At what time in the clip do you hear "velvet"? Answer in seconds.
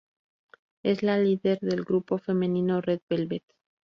3.07-3.43